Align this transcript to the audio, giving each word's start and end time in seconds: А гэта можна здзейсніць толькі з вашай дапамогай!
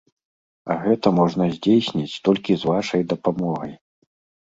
А 0.73 0.77
гэта 0.85 1.07
можна 1.19 1.47
здзейсніць 1.55 2.21
толькі 2.31 2.53
з 2.65 2.73
вашай 2.75 3.01
дапамогай! 3.15 3.81